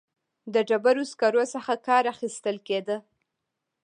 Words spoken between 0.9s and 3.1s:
سکرو څخه کار اخیستل کېده.